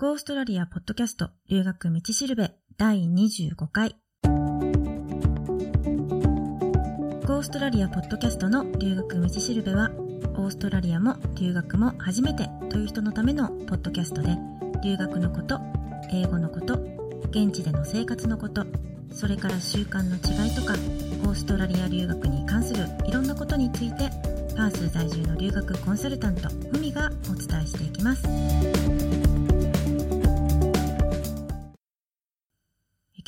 [0.00, 3.96] ゴーストラリアポッドキャスト留学道しるべ第25回。
[4.22, 9.90] ゴーストラリアポッドキャストの留学道しるべは、
[10.36, 14.36] オーストラリアも留学も初めてという人のためのポッドキャストで、
[14.84, 15.58] 留学のこと、
[16.12, 16.74] 英語のこと、
[17.30, 18.66] 現地での生活のこと、
[19.10, 20.74] それから習慣の違いとか、
[21.28, 24.08] オーストラリア留学に関するいろんなことについて、
[24.56, 29.07] パース在住の留学コンサルタント、ふみがお伝えしていきます。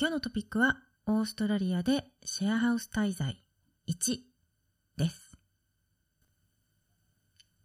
[0.00, 3.44] 今日のトピックは、オーストラリアでシェアハウス滞在
[3.86, 4.16] 1
[4.96, 5.36] です。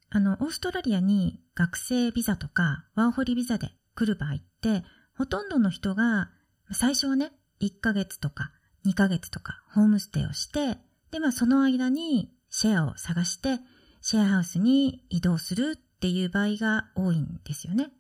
[0.10, 4.84] あの、オーストラリアに学生ビザとかワーホリビザで来る場合って、
[5.18, 6.30] ほとんどの人が
[6.74, 7.32] 最初はね、
[7.62, 8.52] 1ヶ月とか
[8.86, 10.78] 2ヶ月とかホームステイをして、
[11.12, 13.60] で、まあその間にシェアを探して、
[14.02, 17.94] シェアハウスに移動するっていう場合が多いんですよね。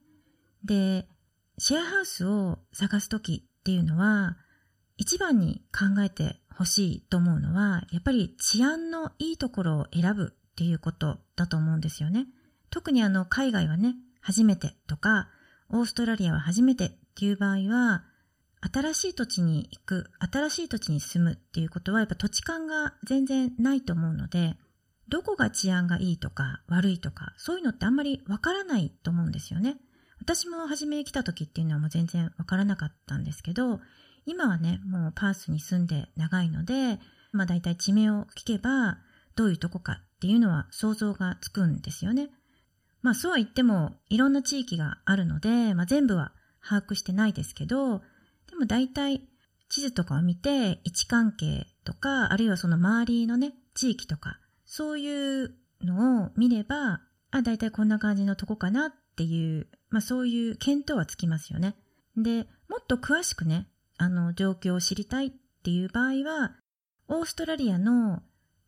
[0.66, 1.08] で、
[1.58, 4.38] シェアハウスを探すときっていうのは、
[4.96, 12.28] 一番に考えてほしいと思うのは、やっぱり治安のいいところを選ぶっていうことだと思うんですよね。
[12.70, 15.30] 特にあの海外はね、初めてとか、
[15.70, 18.04] オーストラリアは初めてっていう場合は、
[18.72, 24.58] 新しい土地に行く、新しい土地に住むっていうことはやっぱ土地勘が全然ないと思うので、
[25.08, 29.78] どこが治安がいいとか悪いとか、そういうのってあんまりわからないと思うんですよね。
[30.26, 33.80] 私も初め来た時っていうのはもう全然わからなかったんですけど、
[34.26, 37.00] 今はね、もうパースに住んで長いので、
[37.32, 38.98] まあ大体地名を聞けば、
[39.36, 42.30] どういうとこかっていうのは想像がつくんですよね。
[43.04, 46.32] まあそうは言っても、いろんな地域があるので、まあ全部は
[46.68, 48.00] 把握してないですけど、
[48.50, 49.22] でも大体
[49.70, 61.76] 地図とかを見て位置関係とか、あるいはその周りのね、地域とか、そういうのを見れば、あ、大体こんな感じのとこかなっていう、まあそういう見当はつきますよね。
[62.18, 65.32] で、もっと詳しくね、あの状況を知りたいっ
[65.64, 66.56] ていう場合は、
[67.08, 68.24] オーストラリアの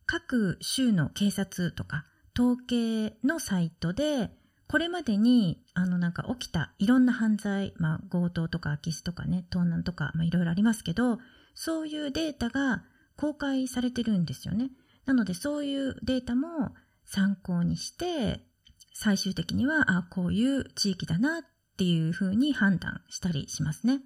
[0.06, 2.06] 各州の警察とか
[2.38, 4.30] 統計のサイトで
[4.68, 11.18] これまでに、あのなんか起きたいろんな犯罪、まあ強盗とか空き巣とかね、盗難とか、まあいろいろありますけど、
[11.54, 12.84] そういうデータが
[13.16, 14.70] 公開されてるんですよね。
[15.06, 16.74] なのでそういうデータも
[17.06, 18.44] 参考にして、
[18.92, 21.42] 最終的には、あ、こういう地域だなっ
[21.76, 24.00] ていうふうに判断したりしますね。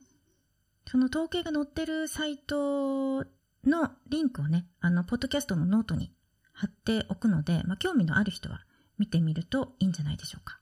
[0.87, 3.25] その統計が載ってるサイト
[3.65, 6.12] のリンクをね、あの、ポッドキャストのノートに
[6.53, 8.60] 貼っておくので、まあ、興味のある人は
[8.98, 10.60] 見てみるといいんじゃないでしょうか。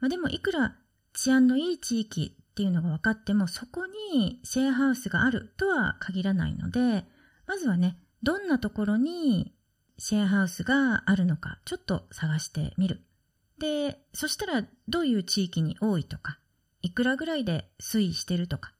[0.00, 0.76] まあ、でもいくら
[1.12, 7.04] 治安のいい地域っていうのが分かってもそこにシェアハウスがあるとは限らないので
[7.46, 9.54] まずはねどんなところに
[9.98, 13.02] シェアハウスがあるのかちょっと探してみる。
[13.60, 16.38] で、そしたらどういう地域に多いとか、
[16.80, 18.72] いくらぐらいで推移してるとか、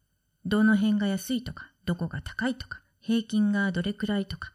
[0.46, 4.52] どの辺が安いとか、どこが高いとか、平均がどれくらいとか、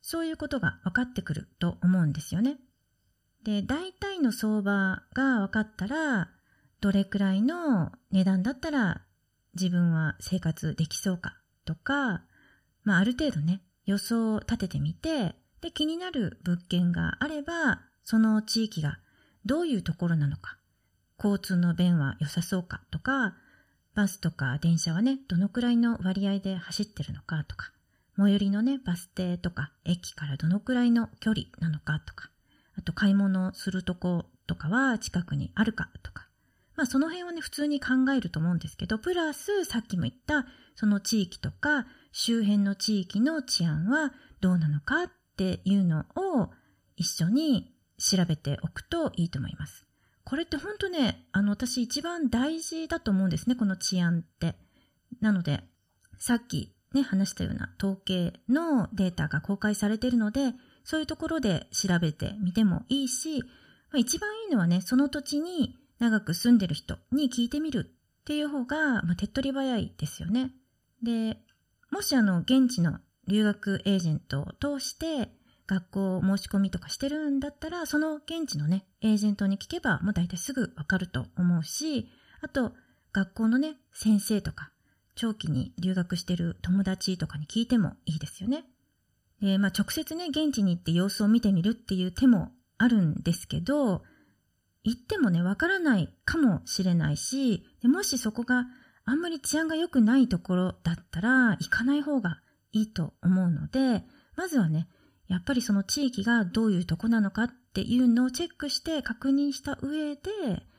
[0.00, 2.56] そういうことが分かってくると思うんですよね。
[3.44, 6.30] で、大体の相場が分かったら、
[6.80, 9.02] どれくらいの値段だったら
[9.54, 11.36] 自分は生活できそうか
[11.66, 12.22] とか、
[12.82, 18.98] まあある程度ね、予想を立ててみて、で、気になる物件があれば、その地域が
[19.46, 20.58] どういうところなのか、
[21.18, 23.34] 交通の便は良さそうかとか、
[23.94, 27.72] バスとか電車はね、どのくらいの割合で走ってるのかとか、
[28.18, 32.30] 最寄りのね、バス停とか駅からどのくらいの距離なのかとか、
[32.76, 36.26] あと買い物するとことかは近くにあるかとか。
[36.74, 46.50] まあその辺はね、普通に考えると思うんですけど、プラスさっきも言ったその地域とか周辺の地域の治安はどうなのかっていうのを
[46.96, 49.86] 一緒に調べておくといいと思います。
[50.24, 54.56] これって本当ね、あの私一番大事だと思うんですね、この治安って。
[55.20, 55.62] なので、
[56.18, 60.54] さっきね、話したような統計のデータが公開されているので、
[60.84, 63.40] そういうところで調べてみてもいいし、
[63.92, 67.90] まあ、一番いいのはね、その土地に長く住んでる人に聞いてみる
[68.20, 70.52] っていう方が、まあ、手っ取り早いですよね。
[71.02, 71.38] で、
[71.90, 72.98] もしあの、現地の
[73.28, 75.30] 留学エージェントを通して
[75.66, 82.08] 学校申し込みとかしてるんだったら、その現地のね、エージェントに聞けばもう大体すぐわかると思うし、
[82.40, 82.72] あと、
[83.12, 84.70] 学校のね、先生とか、
[85.14, 88.64] 長期に留学してる友達とかに聞いてもいいですよね。
[89.40, 94.02] で、まあ、直接ね、現地に行って様子を見てみるっていう手もあるんですけど、
[94.84, 98.66] 行ってもね、わからないかもしれないし、でもしそこが
[99.04, 102.40] あんまり治安が良くないところだったら、行かない方が
[102.72, 104.04] いいと思うので、
[104.36, 104.88] まずはね、
[105.28, 110.20] やっぱりその地域がどういうとこなのかっていうのをチェックして確認した上で、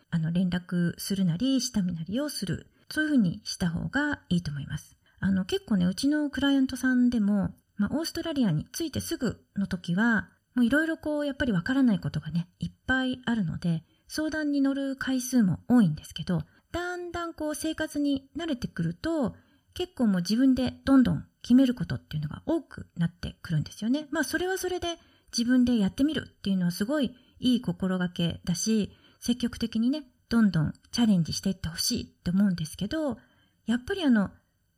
[0.09, 2.67] あの連絡するなり、下見なりをする。
[2.89, 4.95] そういうふうにした方がいいと思います。
[5.19, 19.35] あの結構ね、うちのクライアントさんでも、まあ、オーストラリアに着いてすぐの時は、もういろいろこう、やっぱりわからないことがね、いっぱいあるので、相談に乗る回数も多いんですけど、だんだんこう生活に慣れてくると、
[19.73, 24.07] 結構もう自分でどんどん決めることっていうのが多くなってくるんですよね。
[24.11, 24.97] まあそれはそれで
[25.31, 28.91] 自分でやってみるっていうのはすごいいい心がけだし、
[29.21, 33.17] 積極的にね、どんどんチャレンジしていってほしいって思うんですけど、
[33.65, 34.29] やっぱりあの、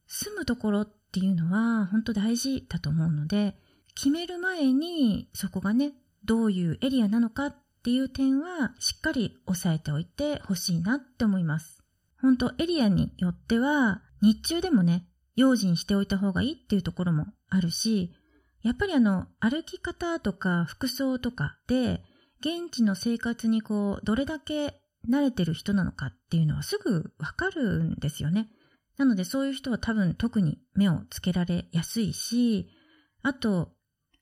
[0.06, 3.56] 住むところっていうのは本当大事だと思うので、
[3.95, 5.94] 決める前にそこがね、
[6.24, 11.81] どういうエリアなのかっていう点はしっかり押さえておいてほしいなって思います。
[12.21, 15.09] 本当エリアによっては日中でもね、
[15.40, 18.14] 用心しておいた方がいいっていうところもあるし、
[18.62, 22.04] やっぱりあの、歩き方とか服装とかで、
[22.42, 28.50] 現地の生活にこう、どれだけ慣れてる人なのかっていうのはすぐわかるんですよね。
[28.98, 32.70] なのでそういう人は多分特に目をつけられやすいし、
[33.24, 33.72] あと、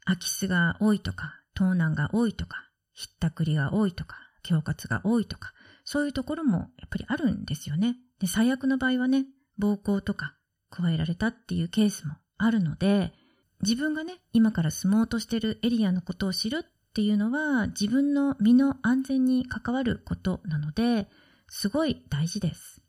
[0.06, 5.52] 空き巣が多いとか、盗難が多いとか、ひったくりが多いとか、恐喝が多いとか、
[5.84, 7.96] そういうところもやっぱりあるんですよね。
[8.20, 9.26] で、最悪の場合はね、
[9.58, 10.37] 暴行とか
[10.70, 13.14] 加えられたっていうケースもあるので、
[13.62, 21.08] 自分がね、今から住もうとしてるエリアのことを知るっていうのは自分の身の安全に関わることなので、
[21.48, 22.82] すごい大事です。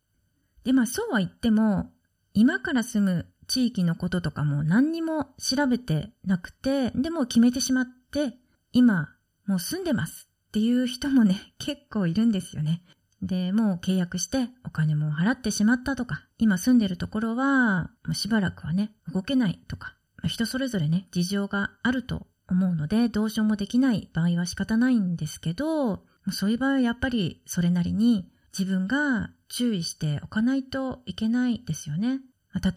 [0.64, 1.90] で、まあそうは言っても、
[2.34, 8.34] 今から住む地域のこととかも何にも調べてなくて、でも決めてしまって、
[8.72, 9.08] 今
[9.46, 12.82] もう住んでますっていう人もね、結構いるんですよね。
[13.22, 19.94] で、もう契約してお金も払ってしまったとか、今住んでるところは、もうしばらくはね、動けないとか、
[20.24, 32.20] 人それぞれね、事情があると思うので、どうしようもできない場合は仕方ないんですけど、そういう場合はやっぱりそれなりに自分が注意しておかないといけないですよね。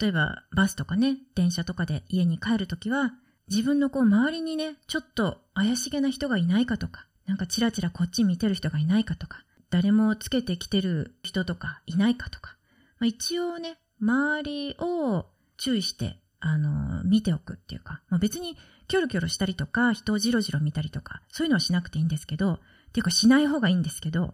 [0.00, 3.12] 例えばバスとかね、電車とかで家に帰るときは、
[3.48, 12.56] 自分のこう周りにね、ちょっと怪しげな人がいないかとか、なんかチラチラこっち見てる人がいないかとか、誰もつけてきてる人とかいないかとか、
[13.02, 15.26] まあ、一応ね、周りを
[15.56, 18.56] 注意して、あの、見ておくっていうか、まあ、別に
[18.86, 22.58] キョロキョロしたりとか、人をじろじろ見たりとか、そういうのはしなくていいんですけど、っ
[22.92, 24.30] ていうかしない方がいいんですけど、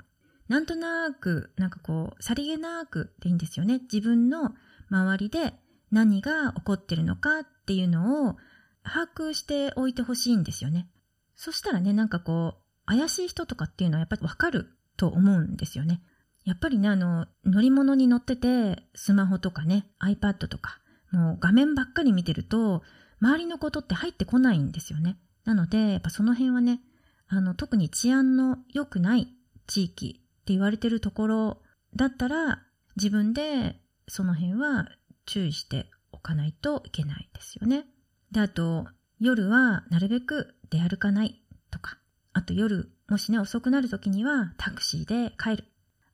[0.48, 3.78] なんとなく、なんかこう、さりげなくでいいんですよね。
[3.90, 4.52] 自分の
[4.90, 5.54] 周りで
[5.90, 8.36] 何が起こってるのかっていうのを
[8.82, 10.90] 把握しておいてほしいんですよね。
[11.36, 14.68] そしたらね、なんかこう、怪しい人とかっていうのはやっぱりわかる
[14.98, 16.02] と思うんですよね。
[16.48, 20.78] やっぱりね、あの、乗り物に乗ってて、スマホとかね、iPad とか、
[21.12, 22.82] もう画面ばっかり見てると、
[23.20, 25.18] 周りのことって入ってこないんですよね。
[25.44, 26.80] なので、やっぱその辺はね、
[27.28, 29.28] あの、特に治安の良くない
[29.66, 31.62] 地域って言われてるところ
[31.94, 32.62] だったら、
[32.96, 34.88] 自分でその辺は
[35.26, 37.84] 注意しておかないといけないですよね。
[38.32, 38.86] で、あと、
[39.20, 41.98] 夜はなるべく出歩かないとか、
[42.32, 45.64] あと夜、もしね、遅くなる時にはタクシーで帰る。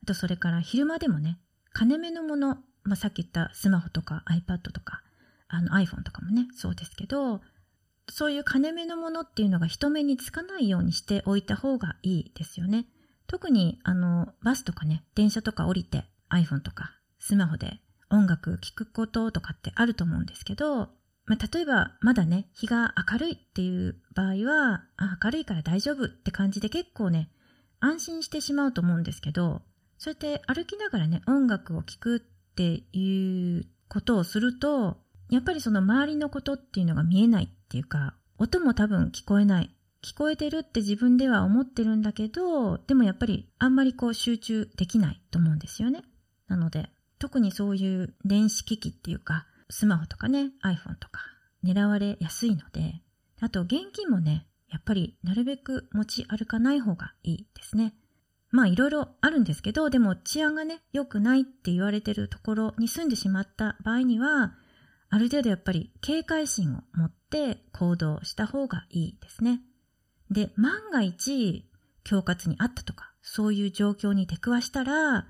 [0.04, 1.38] あと、それから昼間でもね、
[1.72, 5.00] 金目のもの、まあ、さっき言ったスマホとか iPad とか、
[5.48, 7.40] あの iPhone とかもね、そうですけど、
[8.10, 12.84] そういう金目のものっていうのが人目につかないようにしておいた方がいいですよね。
[13.26, 17.80] 特に、あの、バスとかね、電車とか降りて iPhone とかスマホで
[18.10, 20.90] 音楽聴くこととかってあると思うんですけど、
[21.24, 27.30] まあ、例えばまだね、日が明るいっていう場合は、あ明るいから大丈夫って感じで結構ね、
[27.80, 29.62] 安心してしまうと思うんですけど、
[29.98, 32.20] そうやって歩きながらね、音楽を聴くっ
[32.54, 34.98] ていうことをすると、
[35.30, 39.74] やっぱりその周りのことっていうのが見えないっていうか、音も多分聞こえない。
[40.02, 46.02] 聞こえてるって自分では思ってるんだけど、でもやっぱりあんまりこう集中できないと思うんですよね。
[46.46, 51.22] なので、特にそういう電子機器っていうか、スマホとかね、iPhone とか
[51.64, 53.00] 狙われやすいので、
[53.40, 57.94] あと現金もね、やっぱりなるべく持ち歩かない方がいいですね。
[58.54, 64.54] まあいろいろあるんですけど、でも治安がね、良くないって言われてるところに住んでしまった場合には、
[65.10, 69.60] ある程度やっぱり警戒心を持って行動した方がいいですね。
[70.30, 71.68] で、万が一、
[72.04, 75.26] 恐喝にあったとか、そういう状況に出くわしたら、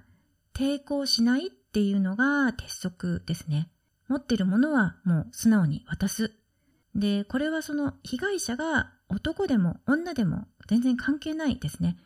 [0.54, 3.70] 抵抗しないっていうのが鉄則ですね。
[4.06, 6.34] 持ってるものはもう素直に渡す。
[6.94, 11.96] で、これはその被害者が男でも女でも全然関係ないですね。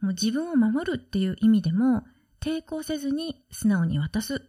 [0.00, 2.04] もう自分を守るっていう意味でも
[2.40, 4.48] 抵抗せずに素直に渡す。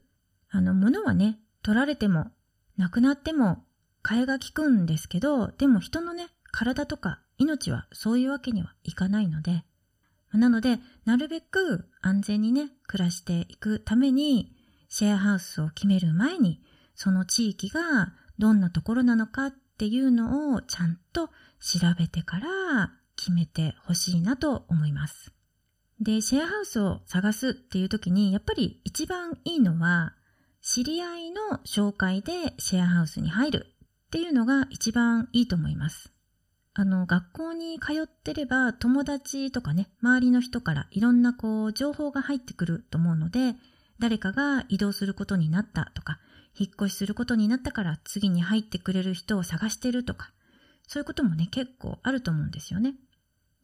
[0.49, 2.31] あの、物はね、取られても、
[2.77, 3.63] なくなっても、
[4.03, 9.63] 替えが利くんですけど、でも人のね、体とか命はそういうわけにはいかないので、
[10.33, 14.55] なので、なるべく安全にね、暮らしていくために、
[14.87, 16.61] シェアハウスを決める前に、
[16.95, 21.27] その地域がどんなところなのかっていうのをちゃんと
[21.59, 25.33] 調べてから決めてほしいなと思います。
[26.01, 30.13] で、シェアハウスを探すっていう時に、やっぱり一番いいのは、
[30.61, 33.67] 知り合いの紹介でシェアハウスに入る
[34.07, 36.11] っていうのが一番いいと思います。
[36.73, 43.55] あの、学校に通ってれば友達とかね、周りの人からいろんなこう情報が入ってくると思うので、
[43.99, 46.19] 誰かが移動することになったとか、
[46.57, 50.31] 引っ越しすることになったから次に入ってくれる人を探してるとか、
[50.87, 52.95] そういうこともね、結構あると思うんですよね。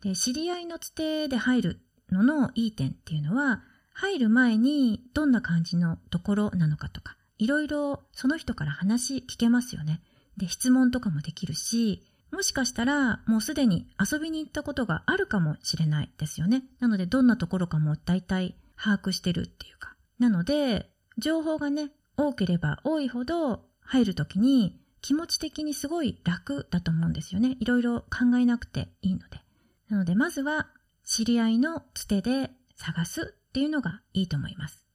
[0.02, 1.80] で、知り合いのつてで入る
[2.16, 10.02] ののいい点っていうのは、入る前にどんな感じのところなのかとか、いろいろその人から話聞けますよね。
[10.38, 16.64] で、質問とかもできるし、もしかしたらもうすでに遊びに行ったことがあるかもしれないですよね。
[16.80, 19.96] なのでどんなところかも大体把握してるっていうか。
[20.20, 27.56] なので、情報がね、多ければ多いほど入るときに気持ち的にすごい楽だと思うんですよね。
[27.60, 29.42] いろいろ考えなくていいので。
[29.90, 30.68] なのでまずは
[31.06, 34.86] 知り合いのつてで探すっていうのがいいと思います。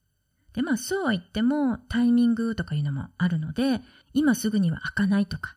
[0.53, 3.81] で、まあそうは言ってもタイミングとかいうのもあるので、
[4.13, 5.55] 今すぐには開かないとか、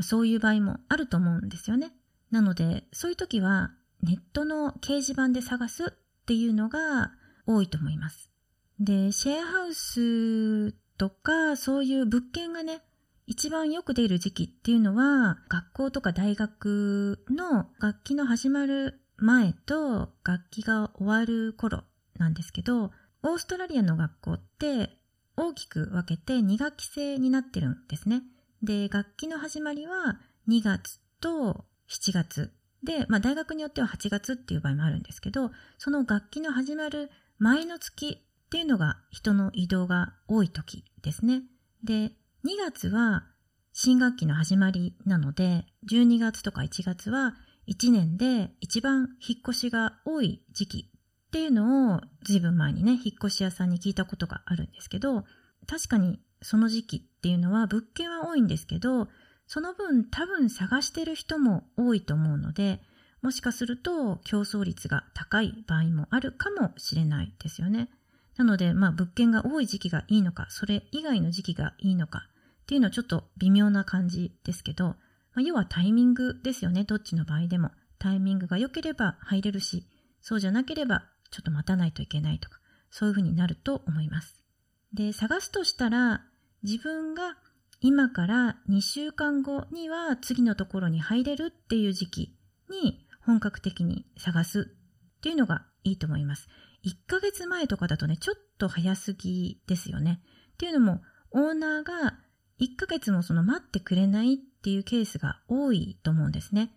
[0.00, 1.92] そういう場合もあると思うんですよね。
[2.30, 7.12] なので、そういう時はネットの掲示板で探すっていうのが
[7.46, 8.30] 多いと思います。
[8.78, 12.82] で、シェアハウスとかそういう物件がね、
[13.26, 21.84] 一番よく出る時期っていうのは、学校とか大学の楽器の始まる前と楽器が終わる頃
[22.18, 22.90] なんですけど、
[23.22, 24.98] オーストラリアの学校って
[25.36, 28.22] 大きく分けて2学期制になってるんですね。
[28.62, 32.52] で、楽器の始まりは2月と7月。
[32.82, 41.42] で、まあ大学によっては8月っていう場合もあるんですけど、その楽器の始まる前の月っていうのが人の移動が多い時ですね。
[41.82, 42.12] で、
[42.44, 43.24] 2月は
[43.72, 47.34] 新学期の始まりなので、12月とか1月は
[47.68, 55.24] 1年で一番引っ越しが多い時期っていうのを随分前にね、引っ越し屋さんに聞いたことがあるんですけど、
[55.66, 59.08] 確かにその時期っていうのは物件は多いんですけど、
[59.46, 62.80] その分多分探してる人も多いと思うので、
[63.22, 67.88] もしかすると競争率が高い場合もあるかもしれないですよね。
[68.36, 72.28] なので、まあ物件が多い時期がいいのか、それ以外の時期がいいのか
[72.62, 74.96] っていうのはちょっと微妙な感じですけど、
[75.34, 76.84] まあ、要はタイミングですよね。
[76.84, 77.70] どっちの場合でも。
[77.98, 79.86] タイミングが良ければ入れるし、
[80.20, 82.58] そうじゃなければちょっと待たないといけないとか、
[82.90, 84.44] そういうふうになると思います。
[84.92, 86.22] で、探すとしたら、
[86.62, 87.36] 自分が
[87.80, 92.38] 今から2週間後には次のところに入れるっていう時期
[92.70, 94.70] に本格的に探す
[95.18, 96.48] っていうのがいいと思います。
[96.84, 100.20] 1ヶ月前とかだとね、ちょっと早すぎですよね。
[100.52, 101.00] っていうのも、
[101.30, 102.18] オーナーが
[102.60, 106.70] 1ヶ月もその待ってくれないっていうケースが多いと思うんですね。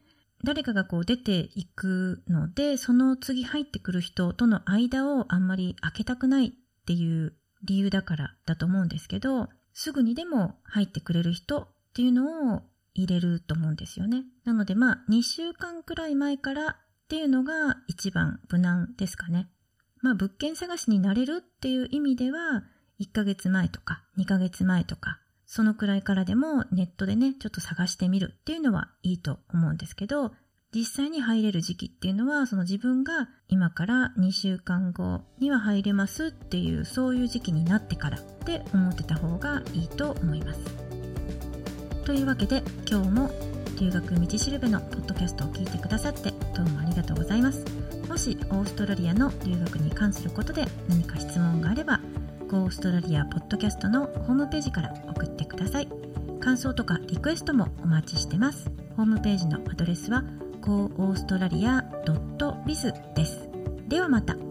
[0.44, 6.52] 誰かがこう出ていくので、その次入ってくる人との間をあんまり開けたくないっ
[6.86, 12.62] ていう理由だからだと思うんですけど、すぐにでも入ってくれる人っていうのを
[12.94, 14.26] 入れると思うんですよね。
[14.44, 16.76] なのでまあ2週間くらい前からっ
[17.08, 19.50] ていうのが一番無難ですかね。
[20.02, 22.64] まあ物件探しになれるっていう意味では
[23.00, 30.34] 1ヶ月前とか2ヶ月前とかそのくらいからでもネットでね、ちょっと探してみるっていうのはいいと思うんですけど、
[30.76, 40.60] 実際に入れる時期っていうのは、その自分が今から2週間後には入れますっていう、そういう時期になってからって思ってた方がいいと思います。
[42.04, 43.32] というわけで、今日も
[43.80, 47.64] 留学道しるべのポッドキャストを聞いてくださってどうもありがとうございます。
[48.10, 52.02] もしオーストラリアの留学に関することで何か質問があれば、
[52.56, 55.90] オーストラリアポッドキャストのホームページから送ってください。
[56.40, 58.72] 感想とかリクエストもお待ちしてます。
[58.96, 60.24] ホームページのアドレスは
[60.62, 63.50] goaustralia.biz です。
[63.90, 64.47] ではまた。